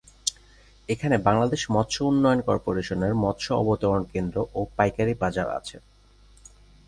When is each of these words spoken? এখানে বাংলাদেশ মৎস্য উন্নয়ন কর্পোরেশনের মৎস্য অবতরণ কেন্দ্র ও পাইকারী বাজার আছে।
এখানে 0.89 1.15
বাংলাদেশ 1.17 1.61
মৎস্য 1.71 1.97
উন্নয়ন 2.03 2.39
কর্পোরেশনের 2.41 3.13
মৎস্য 3.23 3.47
অবতরণ 3.53 4.01
কেন্দ্র 4.13 4.37
ও 4.53 4.59
পাইকারী 4.77 5.13
বাজার 5.21 5.47
আছে। 5.59 5.77